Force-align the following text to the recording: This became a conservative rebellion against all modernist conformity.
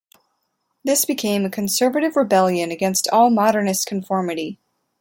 This 0.83 1.05
became 1.05 1.45
a 1.45 1.49
conservative 1.51 2.15
rebellion 2.15 2.71
against 2.71 3.07
all 3.09 3.29
modernist 3.29 3.85
conformity. 3.85 4.59